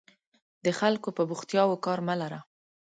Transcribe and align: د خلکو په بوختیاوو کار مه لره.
د 0.65 0.67
خلکو 0.79 1.09
په 1.17 1.23
بوختیاوو 1.29 1.81
کار 1.85 1.99
مه 2.07 2.15
لره. 2.21 2.39